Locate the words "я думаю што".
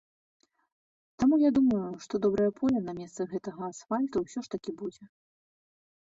1.41-2.13